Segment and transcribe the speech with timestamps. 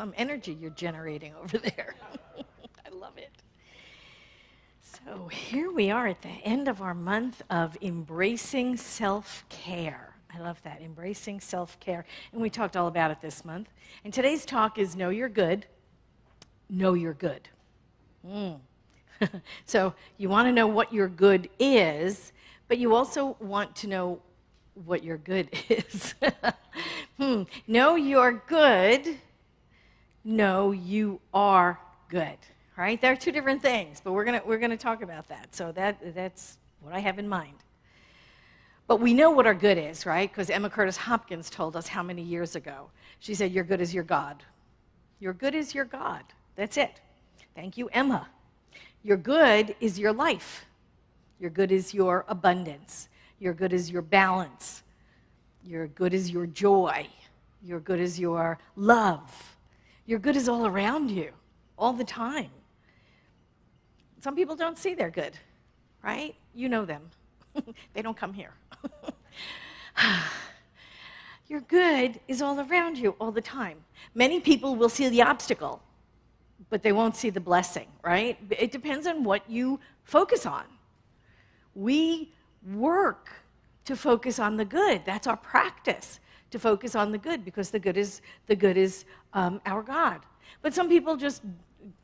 [0.00, 1.94] some energy you're generating over there.
[2.38, 3.30] I love it.
[4.80, 10.14] So here we are at the end of our month of embracing self care.
[10.34, 12.06] I love that, embracing self care.
[12.32, 13.68] And we talked all about it this month.
[14.02, 15.66] And today's talk is Know You're Good.
[16.70, 17.50] Know You're Good.
[18.26, 18.58] Mm.
[19.66, 22.32] so you want to know what your good is,
[22.68, 24.22] but you also want to know
[24.72, 26.14] what your good is.
[27.18, 27.42] hmm.
[27.66, 29.18] Know you're good.
[30.24, 31.78] Know you are
[32.08, 32.36] good.
[32.76, 33.00] Right?
[33.00, 35.54] They're two different things, but we're gonna we're gonna talk about that.
[35.54, 37.56] So that that's what I have in mind.
[38.90, 40.28] But we know what our good is, right?
[40.28, 42.90] Because Emma Curtis Hopkins told us how many years ago.
[43.20, 44.42] She said, Your good is your God.
[45.20, 46.24] Your good is your God.
[46.56, 47.00] That's it.
[47.54, 48.28] Thank you, Emma.
[49.04, 50.64] Your good is your life.
[51.38, 53.08] Your good is your abundance.
[53.38, 54.82] Your good is your balance.
[55.64, 57.06] Your good is your joy.
[57.62, 59.49] Your good is your love.
[60.10, 61.30] Your good is all around you,
[61.78, 62.50] all the time.
[64.20, 65.38] Some people don't see their good,
[66.02, 66.34] right?
[66.52, 67.08] You know them.
[67.94, 68.52] they don't come here.
[71.46, 73.76] Your good is all around you all the time.
[74.16, 75.80] Many people will see the obstacle,
[76.70, 78.36] but they won't see the blessing, right?
[78.50, 80.64] It depends on what you focus on.
[81.76, 82.32] We
[82.74, 83.30] work
[83.84, 85.02] to focus on the good.
[85.06, 86.18] That's our practice
[86.50, 90.20] to focus on the good because the good is the good is um, our God.
[90.62, 91.42] But some people just,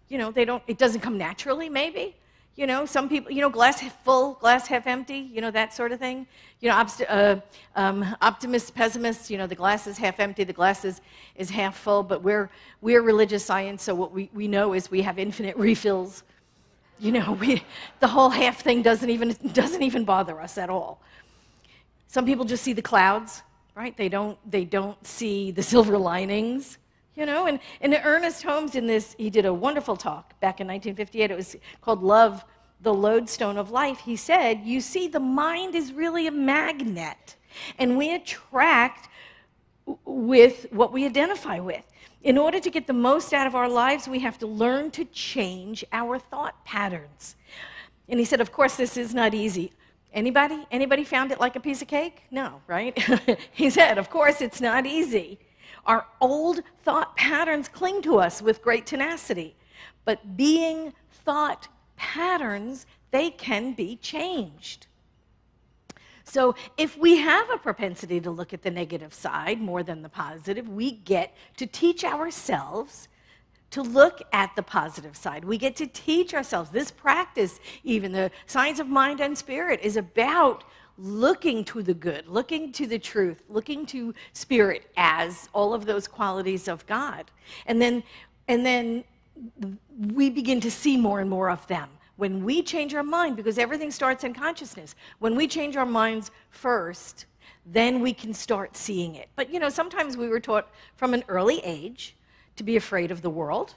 [0.09, 0.63] you know, they don't.
[0.67, 1.69] It doesn't come naturally.
[1.69, 2.17] Maybe,
[2.55, 5.31] you know, some people, you know, glass half full, glass half empty.
[5.33, 6.27] You know that sort of thing.
[6.61, 7.41] You know, obst- uh,
[7.75, 9.31] um, optimists, pessimists.
[9.31, 11.01] You know, the glass is half empty, the glass is,
[11.35, 12.03] is half full.
[12.03, 16.23] But we're we're religious science, so what we, we know is we have infinite refills
[16.99, 17.63] you know, we,
[18.01, 21.01] the whole half thing doesn't even, doesn't even bother us at all.
[22.09, 23.43] Some people just see the clouds,
[23.77, 23.97] right?
[23.97, 26.79] They don't, they don't see the silver linings,
[27.15, 27.47] you know?
[27.47, 31.31] And, and Ernest Holmes, in this, he did a wonderful talk back in 1958.
[31.31, 32.45] It was called Love,
[32.81, 34.01] the Lodestone of Life.
[34.01, 37.37] He said, You see, the mind is really a magnet,
[37.79, 39.09] and we attract
[40.05, 41.85] with what we identify with.
[42.23, 45.05] In order to get the most out of our lives, we have to learn to
[45.05, 47.37] change our thought patterns.
[48.09, 49.73] And he said, Of course, this is not easy.
[50.17, 50.67] Anybody?
[50.71, 52.23] Anybody found it like a piece of cake?
[52.31, 52.99] No, right?
[53.53, 55.39] he said, Of course, it's not easy.
[55.85, 59.55] Our old thought patterns cling to us with great tenacity.
[60.07, 64.87] But being thought patterns, they can be changed.
[66.25, 70.09] So, if we have a propensity to look at the negative side more than the
[70.09, 73.09] positive, we get to teach ourselves
[73.77, 75.45] to look at the positive side.
[75.45, 76.71] We get to teach ourselves.
[76.71, 80.65] This practice, even the science of mind and spirit, is about
[80.97, 86.09] looking to the good, looking to the truth, looking to spirit as all of those
[86.09, 87.31] qualities of God.
[87.67, 88.03] And then,
[88.49, 89.05] and then
[89.99, 93.59] we begin to see more and more of them when we change our mind, because
[93.59, 97.27] everything starts in consciousness, when we change our minds first,
[97.67, 99.29] then we can start seeing it.
[99.37, 102.17] But you know, sometimes we were taught from an early age
[102.57, 103.75] to be afraid of the world,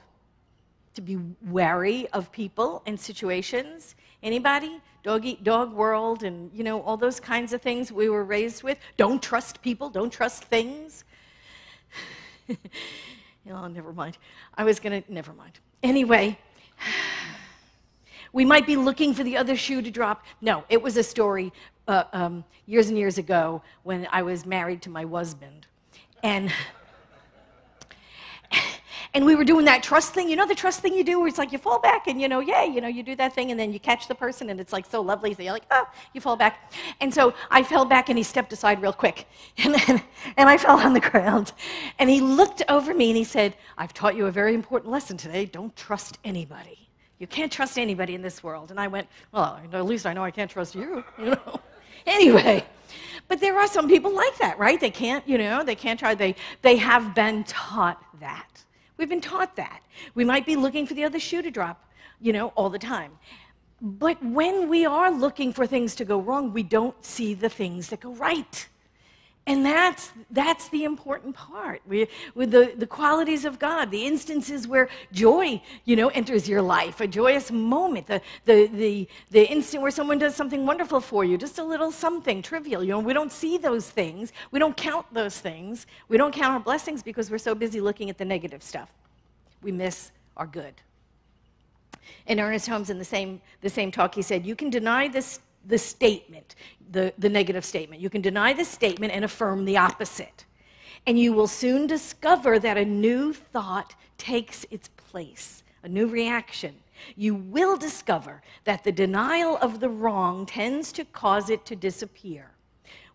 [0.94, 3.94] to be wary of people and situations.
[4.22, 4.80] Anybody?
[5.02, 8.62] Dog eat dog world and you know all those kinds of things we were raised
[8.62, 8.78] with.
[8.96, 11.04] Don't trust people, don't trust things.
[13.50, 14.18] oh, never mind.
[14.54, 15.58] I was gonna never mind.
[15.82, 16.38] Anyway,
[18.32, 20.24] we might be looking for the other shoe to drop.
[20.42, 21.50] No, it was a story
[21.88, 25.66] uh, um, years and years ago when I was married to my husband.
[26.22, 26.52] And
[29.12, 30.28] and we were doing that trust thing.
[30.28, 32.28] You know the trust thing you do where it's like you fall back and you
[32.28, 34.60] know, yay, you know, you do that thing and then you catch the person and
[34.60, 35.34] it's like so lovely.
[35.34, 36.72] So you're like, oh, you fall back.
[37.00, 39.26] And so I fell back and he stepped aside real quick.
[39.64, 40.02] And,
[40.36, 41.52] and I fell on the ground.
[41.98, 45.16] And he looked over me and he said, I've taught you a very important lesson
[45.16, 45.44] today.
[45.44, 46.88] Don't trust anybody.
[47.18, 48.70] You can't trust anybody in this world.
[48.70, 51.60] And I went, Well, at least I know I can't trust you, you know.
[52.06, 52.64] anyway,
[53.28, 54.80] but there are some people like that, right?
[54.80, 56.14] They can't, you know, they can't try.
[56.14, 58.64] They, they have been taught that.
[59.00, 59.80] We've been taught that.
[60.14, 63.12] We might be looking for the other shoe to drop, you know, all the time.
[63.80, 67.88] But when we are looking for things to go wrong, we don't see the things
[67.88, 68.68] that go right.
[69.46, 71.80] And that's, that's the important part.
[71.88, 76.62] We, with the, the qualities of God, the instances where joy, you know, enters your
[76.62, 81.24] life, a joyous moment, the, the, the, the instant where someone does something wonderful for
[81.24, 82.84] you, just a little something trivial.
[82.84, 84.32] You know, we don't see those things.
[84.50, 85.86] We don't count those things.
[86.08, 88.92] We don't count our blessings because we're so busy looking at the negative stuff.
[89.62, 90.74] We miss our good.
[92.26, 95.40] And Ernest Holmes, in the same, the same talk, he said, You can deny this
[95.64, 96.54] the statement,
[96.90, 98.00] the, the negative statement.
[98.00, 100.44] You can deny the statement and affirm the opposite.
[101.06, 106.74] And you will soon discover that a new thought takes its place, a new reaction.
[107.16, 112.50] You will discover that the denial of the wrong tends to cause it to disappear,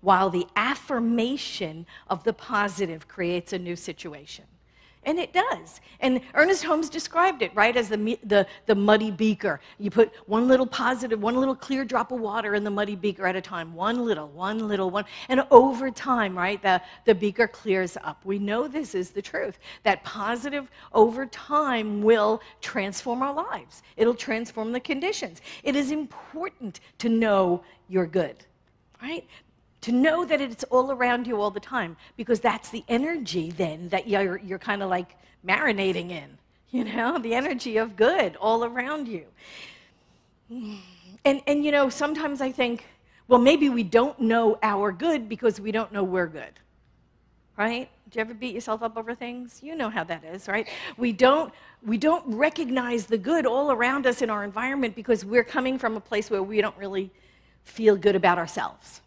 [0.01, 4.45] while the affirmation of the positive creates a new situation.
[5.05, 5.81] And it does.
[5.99, 9.61] And Ernest Holmes described it, right, as the, the, the muddy beaker.
[9.77, 13.27] You put one little positive, one little clear drop of water in the muddy beaker
[13.27, 15.05] at a time, one little, one little, one.
[15.29, 18.25] And over time, right, the, the beaker clears up.
[18.25, 24.15] We know this is the truth, that positive over time will transform our lives, it'll
[24.15, 25.41] transform the conditions.
[25.63, 28.45] It is important to know you're good
[29.01, 29.25] right?
[29.85, 33.87] To know that it's all around you all the time because that's the energy then
[33.89, 35.15] that you're, you're kind of like
[35.47, 36.39] marinating in,
[36.71, 39.25] you know, the energy of good all around you.
[41.23, 42.83] And, and you know, sometimes I think,
[43.27, 46.59] well, maybe we don't know our good because we don't know we're good,
[47.55, 47.87] right?
[48.09, 49.59] Do you ever beat yourself up over things?
[49.61, 50.67] You know how that is, right?
[50.97, 51.53] We don't,
[51.85, 55.95] we don't recognize the good all around us in our environment because we're coming from
[55.95, 57.11] a place where we don't really
[57.63, 59.01] feel good about ourselves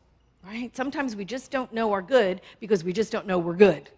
[0.44, 0.74] right?
[0.76, 3.90] Sometimes we just don't know our good because we just don't know we're good.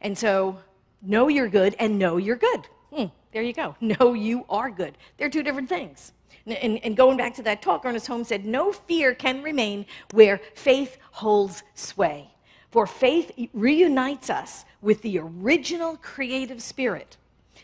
[0.00, 0.58] And so,
[1.02, 2.68] know you're good and know you're good.
[2.94, 3.76] Hmm, there you go.
[3.80, 4.96] Know you are good.
[5.16, 6.12] They're two different things.
[6.46, 10.40] And, and, going back to that talk, Ernest Holmes said, No fear can remain where
[10.54, 12.30] faith holds sway.
[12.70, 17.18] For faith reunites us with the original creative spirit,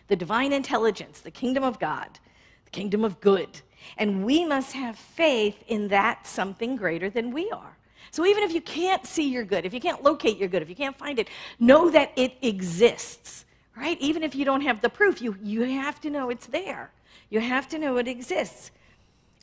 [0.08, 2.18] the divine intelligence, the kingdom of God,
[2.64, 3.60] the kingdom of good.
[3.96, 7.76] And we must have faith in that something greater than we are.
[8.14, 10.68] So even if you can't see your good, if you can't locate your good, if
[10.68, 11.26] you can't find it,
[11.58, 13.44] know that it exists,
[13.76, 14.00] right?
[14.00, 16.92] Even if you don't have the proof, you, you have to know it's there.
[17.28, 18.70] You have to know it exists.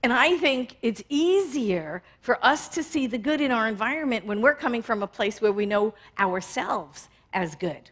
[0.03, 4.39] And I think it's easier for us to see the good in our environment when
[4.39, 7.91] we're coming from a place where we know ourselves as good,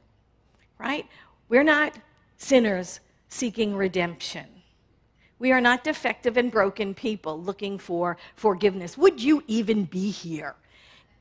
[0.78, 1.06] right?
[1.50, 1.94] We're not
[2.38, 4.46] sinners seeking redemption.
[5.40, 8.98] We are not defective and broken people looking for forgiveness.
[8.98, 10.56] Would you even be here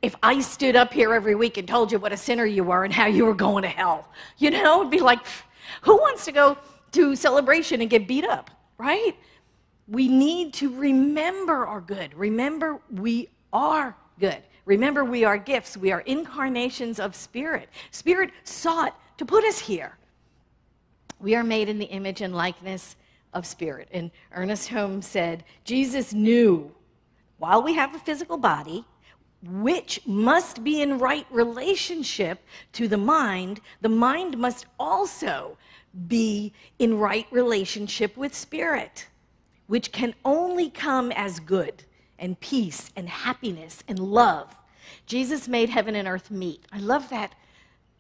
[0.03, 2.85] if I stood up here every week and told you what a sinner you were
[2.85, 4.09] and how you were going to hell.
[4.39, 5.21] You know, it'd be like,
[5.83, 6.57] who wants to go
[6.93, 9.17] to celebration and get beat up, right?
[9.89, 12.15] We need to remember our good.
[12.15, 14.43] Remember, we are good.
[14.65, 15.77] Remember, we are gifts.
[15.77, 17.69] We are incarnations of Spirit.
[17.91, 19.97] Spirit sought to put us here.
[21.19, 22.97] We are made in the image and likeness
[23.33, 23.89] of Spirit.
[23.93, 26.71] And Ernest Holmes said, Jesus knew
[27.39, 28.85] while we have a physical body,
[29.43, 32.41] which must be in right relationship
[32.73, 35.57] to the mind, the mind must also
[36.07, 39.07] be in right relationship with spirit,
[39.67, 41.85] which can only come as good
[42.19, 44.57] and peace and happiness and love.
[45.07, 46.65] Jesus made heaven and earth meet.
[46.73, 47.35] I love that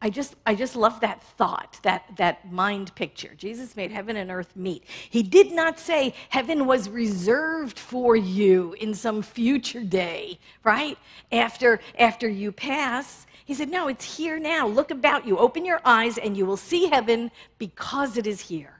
[0.00, 3.34] I just, I just love that thought, that, that mind picture.
[3.36, 4.84] Jesus made heaven and earth meet.
[5.10, 10.96] He did not say heaven was reserved for you in some future day, right?
[11.32, 13.26] After, after you pass.
[13.44, 14.68] He said, No, it's here now.
[14.68, 15.36] Look about you.
[15.36, 18.74] Open your eyes and you will see heaven because it is here.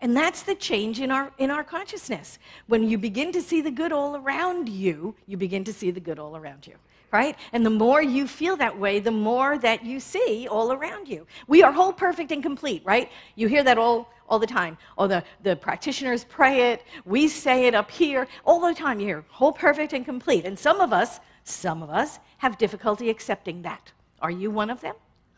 [0.00, 2.38] And that's the change in our, in our consciousness.
[2.66, 6.00] When you begin to see the good all around you, you begin to see the
[6.00, 6.74] good all around you
[7.12, 7.36] right?
[7.52, 11.26] And the more you feel that way, the more that you see all around you.
[11.46, 13.10] We are whole, perfect, and complete, right?
[13.34, 14.76] You hear that all, all the time.
[14.98, 18.26] All the, the practitioners pray it, we say it up here.
[18.44, 20.44] All the time you hear whole, perfect, and complete.
[20.44, 23.92] And some of us, some of us, have difficulty accepting that.
[24.20, 24.94] Are you one of them?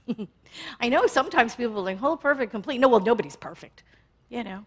[0.80, 2.78] I know sometimes people are like, whole, perfect, complete.
[2.80, 3.82] No, well, nobody's perfect,
[4.30, 4.64] you know.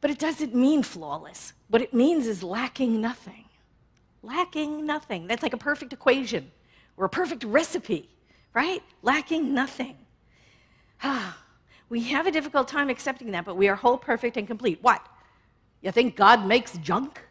[0.00, 1.54] But it doesn't mean flawless.
[1.68, 3.43] What it means is lacking nothing
[4.24, 5.26] lacking nothing.
[5.26, 6.50] That's like a perfect equation
[6.96, 8.08] or a perfect recipe,
[8.54, 8.82] right?
[9.02, 9.96] Lacking nothing.
[11.02, 11.38] Ah,
[11.88, 14.78] we have a difficult time accepting that, but we are whole, perfect, and complete.
[14.82, 15.06] What?
[15.82, 17.20] You think God makes junk?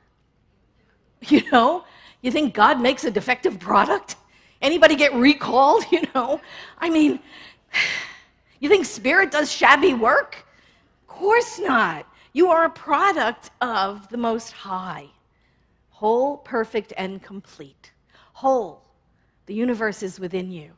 [1.29, 1.85] You know?
[2.21, 4.17] You think God makes a defective product?
[4.62, 5.85] Anybody get recalled?
[5.91, 6.41] You know?
[6.77, 7.19] I mean,
[8.59, 10.45] you think Spirit does shabby work?
[11.01, 12.05] Of course not.
[12.33, 15.09] You are a product of the Most High
[16.03, 17.93] whole, perfect, and complete.
[18.33, 18.83] Whole.
[19.45, 20.72] The universe is within you.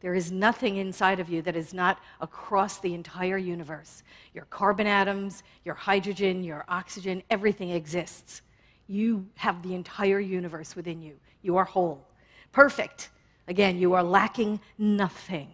[0.00, 4.04] There is nothing inside of you that is not across the entire universe.
[4.34, 8.42] Your carbon atoms, your hydrogen, your oxygen, everything exists.
[8.86, 11.16] You have the entire universe within you.
[11.42, 12.06] You are whole.
[12.52, 13.10] Perfect.
[13.48, 15.48] Again, you are lacking nothing.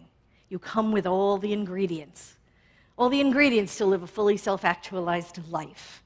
[0.49, 2.35] You come with all the ingredients,
[2.95, 6.02] all the ingredients to live a fully self actualized life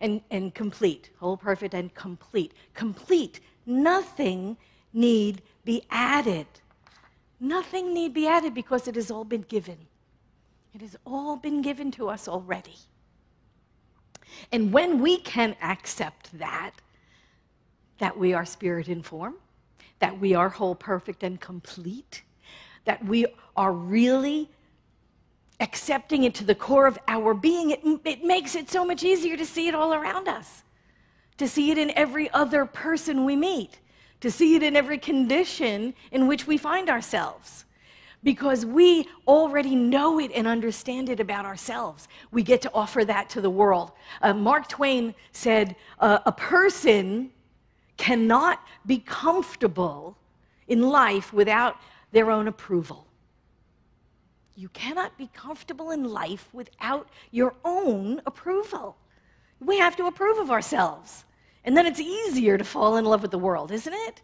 [0.00, 2.52] and, and complete, whole, perfect, and complete.
[2.74, 3.40] Complete.
[3.66, 4.56] Nothing
[4.92, 6.46] need be added.
[7.38, 9.78] Nothing need be added because it has all been given.
[10.74, 12.76] It has all been given to us already.
[14.52, 16.72] And when we can accept that,
[17.98, 19.34] that we are spirit in form,
[19.98, 22.22] that we are whole, perfect, and complete,
[22.84, 23.26] that we
[23.56, 24.48] are really
[25.60, 29.36] accepting it to the core of our being, it, it makes it so much easier
[29.36, 30.62] to see it all around us,
[31.36, 33.78] to see it in every other person we meet,
[34.20, 37.64] to see it in every condition in which we find ourselves.
[38.22, 42.06] Because we already know it and understand it about ourselves.
[42.30, 43.92] We get to offer that to the world.
[44.20, 47.30] Uh, Mark Twain said, uh, A person
[47.96, 50.18] cannot be comfortable
[50.68, 51.76] in life without
[52.12, 53.06] their own approval.
[54.60, 58.94] You cannot be comfortable in life without your own approval.
[59.58, 61.24] We have to approve of ourselves.
[61.64, 64.20] And then it's easier to fall in love with the world, isn't it?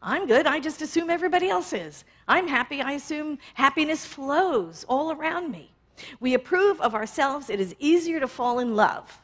[0.00, 0.46] I'm good.
[0.46, 2.06] I just assume everybody else is.
[2.26, 2.80] I'm happy.
[2.80, 5.74] I assume happiness flows all around me.
[6.18, 7.50] We approve of ourselves.
[7.50, 9.20] It is easier to fall in love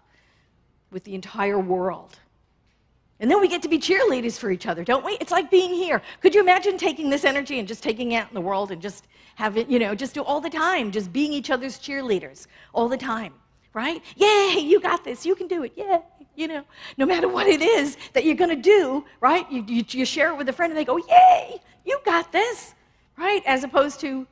[0.90, 2.18] with the entire world.
[3.20, 5.12] And then we get to be cheerleaders for each other, don't we?
[5.20, 6.00] It's like being here.
[6.22, 8.80] Could you imagine taking this energy and just taking it out in the world and
[8.80, 12.46] just have it, you know, just do all the time, just being each other's cheerleaders
[12.72, 13.34] all the time,
[13.74, 14.02] right?
[14.16, 15.26] Yay, you got this.
[15.26, 15.72] You can do it.
[15.76, 16.00] Yeah,
[16.34, 16.64] you know,
[16.96, 19.50] no matter what it is that you're going to do, right?
[19.52, 22.74] You, you, you share it with a friend and they go, yay, you got this,
[23.18, 23.42] right?
[23.46, 24.26] As opposed to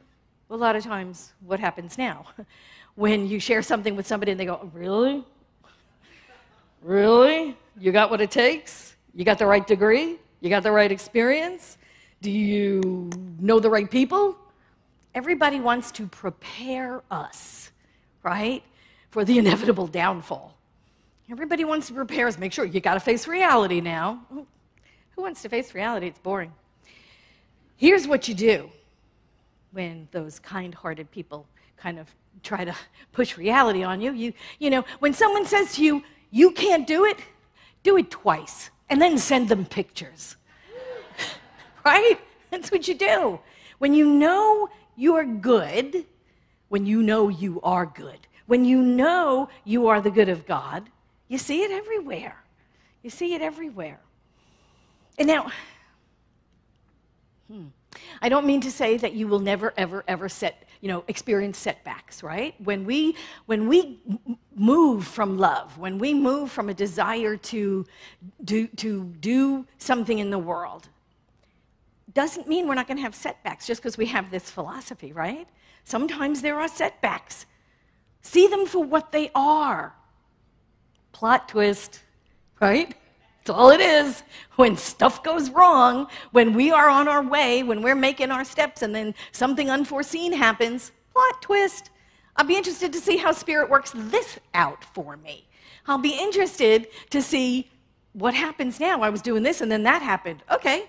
[0.50, 2.24] a lot of times what happens now
[2.94, 5.24] when you share something with somebody and they go, really?
[6.82, 7.07] Really?
[7.80, 8.96] You got what it takes?
[9.14, 10.18] You got the right degree?
[10.40, 11.78] You got the right experience?
[12.20, 14.36] Do you know the right people?
[15.14, 17.70] Everybody wants to prepare us,
[18.22, 18.62] right,
[19.10, 20.56] for the inevitable downfall.
[21.30, 22.38] Everybody wants to prepare us.
[22.38, 24.20] Make sure you got to face reality now.
[24.30, 26.06] Who wants to face reality?
[26.08, 26.52] It's boring.
[27.76, 28.70] Here's what you do
[29.72, 32.74] when those kind hearted people kind of try to
[33.12, 34.12] push reality on you.
[34.12, 37.18] You, you know, when someone says to you, you can't do it,
[37.82, 40.36] do it twice and then send them pictures.
[41.84, 42.18] right?
[42.50, 43.40] That's what you do.
[43.78, 46.06] When you know you're good,
[46.68, 50.88] when you know you are good, when you know you are the good of God,
[51.28, 52.42] you see it everywhere.
[53.02, 54.00] You see it everywhere.
[55.18, 55.50] And now,
[57.50, 57.66] hmm,
[58.22, 61.58] I don't mean to say that you will never, ever, ever set, you know, experience
[61.58, 62.54] setbacks, right?
[62.62, 63.16] When we,
[63.46, 63.98] when we
[64.54, 67.84] move from love, when we move from a desire to
[68.44, 70.88] do, to do something in the world,
[72.14, 75.48] doesn't mean we're not going to have setbacks just because we have this philosophy, right?
[75.84, 77.46] Sometimes there are setbacks.
[78.22, 79.94] See them for what they are.
[81.12, 82.00] Plot twist,
[82.60, 82.94] right?
[83.48, 84.24] That's all it is.
[84.56, 88.82] When stuff goes wrong, when we are on our way, when we're making our steps,
[88.82, 91.88] and then something unforeseen happens, plot twist.
[92.36, 95.48] I'll be interested to see how Spirit works this out for me.
[95.86, 97.70] I'll be interested to see
[98.12, 99.00] what happens now.
[99.00, 100.42] I was doing this and then that happened.
[100.50, 100.84] Okay,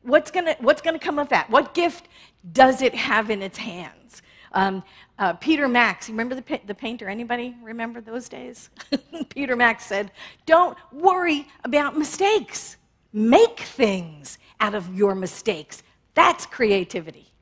[0.00, 1.50] what's gonna, what's gonna come of that?
[1.50, 2.08] What gift
[2.52, 4.22] does it have in its hands?
[4.52, 4.82] Um,
[5.18, 7.08] uh, Peter Max, you remember the, the painter?
[7.08, 8.70] Anybody remember those days?
[9.30, 10.12] Peter Max said,
[10.46, 12.76] Don't worry about mistakes.
[13.12, 15.82] Make things out of your mistakes.
[16.14, 17.32] That's creativity.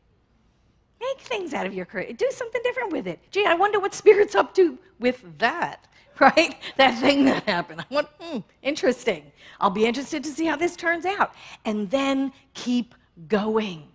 [1.00, 2.24] Make things out of your creativity.
[2.24, 3.20] Do something different with it.
[3.30, 5.86] Gee, I wonder what Spirit's up to with that,
[6.20, 6.56] right?
[6.78, 7.82] That thing that happened.
[7.82, 9.30] I went, hmm, interesting.
[9.60, 11.34] I'll be interested to see how this turns out.
[11.64, 12.94] And then keep
[13.28, 13.88] going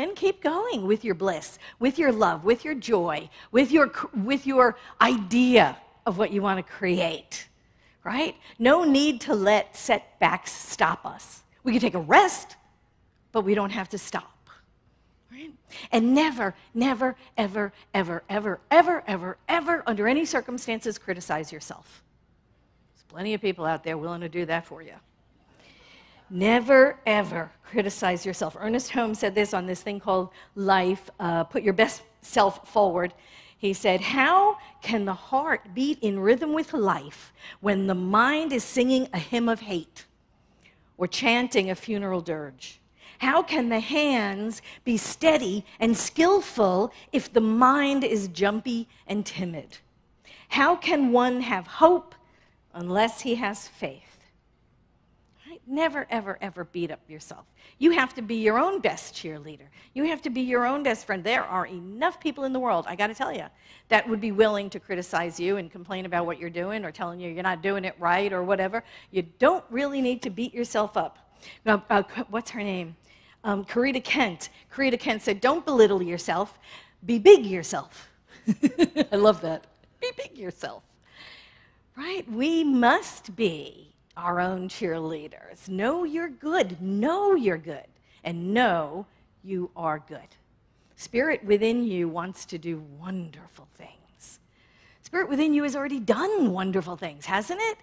[0.00, 4.46] then keep going with your bliss, with your love, with your joy, with your, with
[4.46, 5.76] your idea
[6.06, 7.46] of what you want to create,
[8.02, 8.34] right?
[8.58, 11.42] No need to let setbacks stop us.
[11.62, 12.56] We can take a rest,
[13.32, 14.26] but we don't have to stop.
[15.92, 22.02] And never, never, ever, ever, ever, ever, ever, ever, under any circumstances, criticize yourself.
[22.94, 24.94] There's plenty of people out there willing to do that for you.
[26.30, 28.56] Never, ever criticize yourself.
[28.58, 33.12] Ernest Holmes said this on this thing called Life uh, Put Your Best Self Forward.
[33.58, 38.62] He said, How can the heart beat in rhythm with life when the mind is
[38.62, 40.06] singing a hymn of hate
[40.96, 42.80] or chanting a funeral dirge?
[43.18, 49.78] How can the hands be steady and skillful if the mind is jumpy and timid?
[50.48, 52.14] How can one have hope
[52.72, 54.09] unless he has faith?
[55.70, 57.44] Never, ever, ever beat up yourself.
[57.78, 59.68] You have to be your own best cheerleader.
[59.94, 61.22] You have to be your own best friend.
[61.22, 63.44] There are enough people in the world, I got to tell you,
[63.88, 67.20] that would be willing to criticize you and complain about what you're doing or telling
[67.20, 68.82] you you're not doing it right or whatever.
[69.12, 71.36] You don't really need to beat yourself up.
[71.64, 72.96] Now, uh, what's her name?
[73.44, 74.48] Um, Corita Kent.
[74.74, 76.58] Corita Kent said, Don't belittle yourself,
[77.06, 78.10] be big yourself.
[79.12, 79.66] I love that.
[80.00, 80.82] Be big yourself.
[81.96, 82.28] Right?
[82.28, 83.89] We must be
[84.20, 85.68] our own cheerleaders.
[85.68, 86.80] Know you're good.
[86.80, 87.86] Know you're good.
[88.22, 89.06] And know
[89.42, 90.18] you are good.
[90.96, 94.40] Spirit within you wants to do wonderful things.
[95.02, 97.78] Spirit within you has already done wonderful things, hasn't it?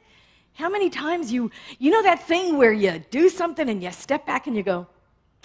[0.54, 4.26] How many times you, you know that thing where you do something and you step
[4.26, 4.88] back and you go,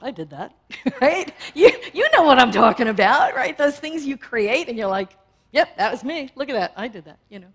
[0.02, 0.54] I did that,
[1.00, 1.32] right?
[1.54, 3.56] You, you know what I'm talking about, right?
[3.56, 5.16] Those things you create and you're like,
[5.52, 6.30] yep, that was me.
[6.34, 6.72] Look at that.
[6.76, 7.52] I did that, you know.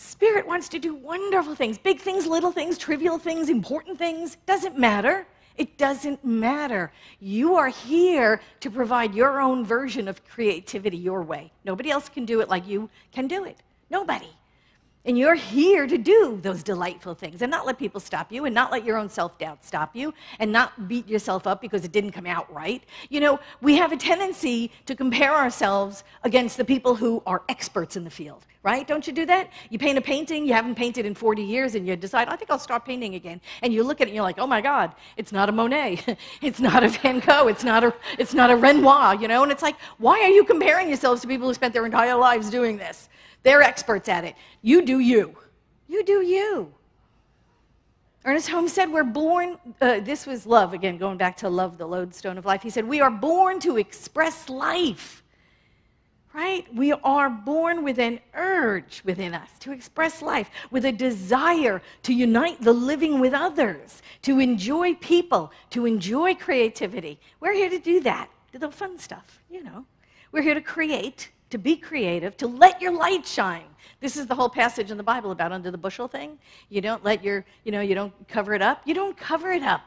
[0.00, 4.38] Spirit wants to do wonderful things big things, little things, trivial things, important things.
[4.46, 5.26] Doesn't matter.
[5.58, 6.90] It doesn't matter.
[7.20, 11.52] You are here to provide your own version of creativity your way.
[11.66, 13.58] Nobody else can do it like you can do it.
[13.90, 14.30] Nobody.
[15.06, 18.54] And you're here to do those delightful things and not let people stop you and
[18.54, 21.92] not let your own self doubt stop you and not beat yourself up because it
[21.92, 22.82] didn't come out right.
[23.08, 27.96] You know, we have a tendency to compare ourselves against the people who are experts
[27.96, 28.86] in the field, right?
[28.86, 29.48] Don't you do that?
[29.70, 32.50] You paint a painting, you haven't painted in 40 years, and you decide, I think
[32.50, 33.40] I'll start painting again.
[33.62, 36.04] And you look at it and you're like, oh my God, it's not a Monet,
[36.42, 39.44] it's not a Van Gogh, it's not a, it's not a Renoir, you know?
[39.44, 42.50] And it's like, why are you comparing yourselves to people who spent their entire lives
[42.50, 43.08] doing this?
[43.42, 44.34] They're experts at it.
[44.62, 45.36] You do you.
[45.88, 46.74] You do you.
[48.24, 51.86] Ernest Holmes said, We're born, uh, this was love, again, going back to love, the
[51.86, 52.62] lodestone of life.
[52.62, 55.22] He said, We are born to express life,
[56.34, 56.66] right?
[56.74, 62.12] We are born with an urge within us to express life, with a desire to
[62.12, 67.18] unite the living with others, to enjoy people, to enjoy creativity.
[67.40, 69.86] We're here to do that, do the fun stuff, you know.
[70.30, 73.64] We're here to create to be creative, to let your light shine.
[74.00, 76.38] This is the whole passage in the Bible about under the bushel thing.
[76.70, 78.82] You don't let your, you know, you don't cover it up.
[78.86, 79.82] You don't cover it up.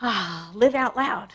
[0.00, 1.32] Ah, live out loud.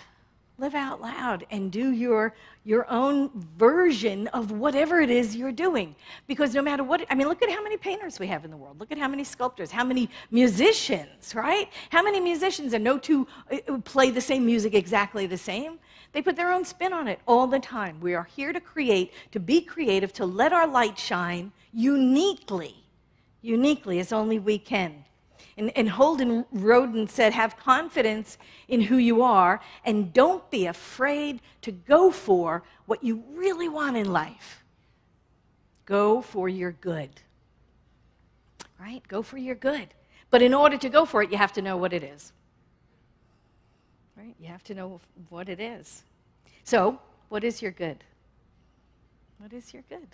[0.60, 5.96] Live out loud and do your, your own version of whatever it is you're doing.
[6.26, 8.58] Because no matter what, I mean, look at how many painters we have in the
[8.58, 8.80] world.
[8.80, 11.70] Look at how many sculptors, how many musicians, right?
[11.92, 15.78] How many musicians, and no two uh, play the same music exactly the same.
[16.17, 17.99] They put their own spin on it all the time.
[18.01, 22.73] We are here to create, to be creative, to let our light shine uniquely,
[23.43, 25.06] uniquely as only we can.
[25.58, 31.39] And, and Holden Roden said, Have confidence in who you are and don't be afraid
[31.62, 34.63] to go for what you really want in life.
[35.86, 37.12] Go for your good.
[38.80, 39.08] Right?
[39.08, 39.89] Go for your good.
[40.32, 42.34] But in order to go for it, you have to know what it is.
[44.17, 44.34] Right?
[44.39, 44.99] You have to know
[45.30, 46.01] what it is.
[46.67, 46.99] So,
[47.30, 48.03] what is your good?
[49.38, 50.10] What is your good?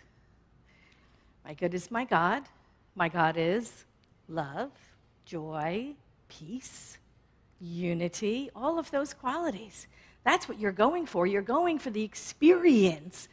[1.43, 2.43] My good is my God.
[2.93, 3.85] My God is
[4.29, 4.69] love,
[5.25, 5.95] joy,
[6.29, 6.99] peace,
[7.59, 9.87] unity, all of those qualities.
[10.23, 11.25] That's what you're going for.
[11.25, 13.29] You're going for the experience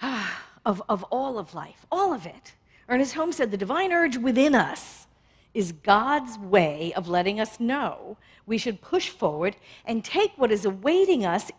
[0.00, 2.54] ah, of, of all of life, all of it.
[2.88, 5.06] Ernest Holmes said the divine urge within us
[5.54, 10.64] is God's way of letting us know we should push forward and take what is
[10.64, 11.52] awaiting us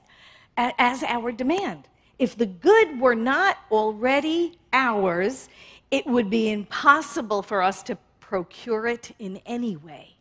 [0.58, 1.88] as our demand.
[2.20, 5.50] If the good were not already ours,
[5.92, 10.16] it would be impossible for us to procure it in any way.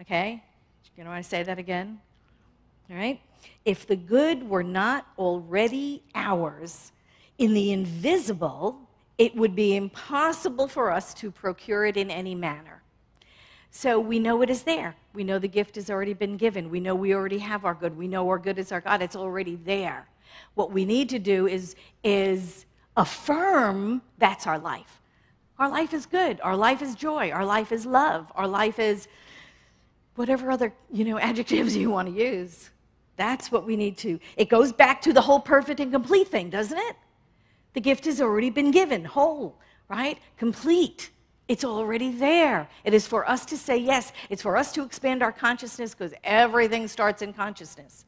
[0.00, 0.42] Okay?
[0.96, 2.00] You know, I say that again?
[2.90, 3.20] All right?
[3.64, 6.92] If the good were not already ours,
[7.38, 12.82] in the invisible, it would be impossible for us to procure it in any manner.
[13.70, 14.96] So we know it is there.
[15.14, 16.70] We know the gift has already been given.
[16.70, 17.96] We know we already have our good.
[17.96, 19.02] We know our good is our God.
[19.02, 20.08] It's already there.
[20.54, 22.64] What we need to do is, is
[22.96, 25.00] affirm that's our life.
[25.58, 26.40] Our life is good.
[26.42, 27.30] Our life is joy.
[27.30, 28.32] Our life is love.
[28.34, 29.06] Our life is
[30.14, 32.70] whatever other you know adjectives you want to use.
[33.16, 34.18] That's what we need to.
[34.36, 36.96] It goes back to the whole perfect and complete thing, doesn't it?
[37.74, 40.18] The gift has already been given, whole, right?
[40.36, 41.10] Complete.
[41.48, 42.68] It's already there.
[42.84, 44.12] It is for us to say yes.
[44.30, 48.04] It's for us to expand our consciousness because everything starts in consciousness.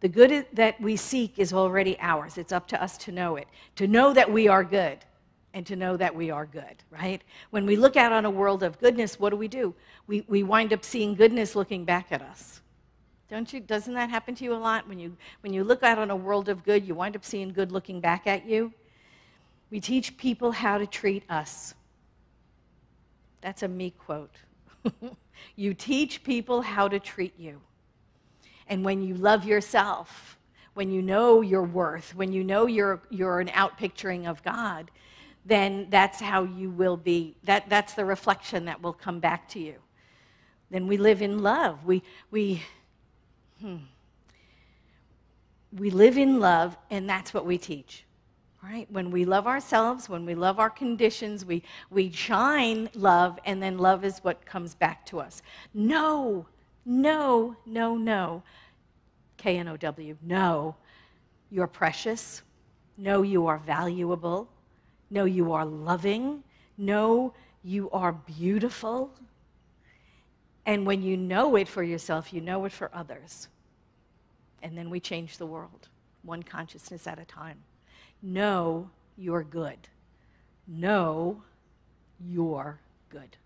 [0.00, 2.38] The good that we seek is already ours.
[2.38, 4.98] It's up to us to know it, to know that we are good,
[5.54, 7.22] and to know that we are good, right?
[7.48, 9.74] When we look out on a world of goodness, what do we do?
[10.06, 12.60] We, we wind up seeing goodness looking back at us.
[13.28, 13.60] Don't you?
[13.60, 14.86] Doesn't that happen to you a lot?
[14.86, 17.48] When you, when you look out on a world of good, you wind up seeing
[17.48, 18.72] good looking back at you.
[19.70, 21.74] We teach people how to treat us.
[23.46, 24.34] That's a me quote.
[25.56, 27.60] you teach people how to treat you.
[28.66, 30.36] And when you love yourself,
[30.74, 34.90] when you know your worth, when you know you're, you're an outpicturing of God,
[35.44, 37.36] then that's how you will be.
[37.44, 39.76] That, that's the reflection that will come back to you.
[40.72, 41.84] Then we live in love.
[41.84, 42.64] We, we,
[43.60, 43.76] Hmm.
[45.72, 48.04] We live in love, and that's what we teach.
[48.62, 48.90] Right?
[48.90, 53.78] When we love ourselves, when we love our conditions, we, we shine love, and then
[53.78, 55.40] love is what comes back to us.
[55.72, 56.46] No,
[56.84, 58.42] no, no, no.
[59.36, 60.74] K N O W, no.
[61.50, 62.42] You're precious.
[62.98, 64.48] No, you are valuable.
[65.10, 66.42] No, you are loving.
[66.76, 69.12] No, you are beautiful.
[70.64, 73.48] And when you know it for yourself, you know it for others.
[74.62, 75.88] And then we change the world,
[76.22, 77.58] one consciousness at a time.
[78.22, 79.78] Know you're good.
[80.66, 81.42] Know
[82.20, 83.36] you're good.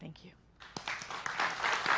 [0.00, 0.30] Thank you.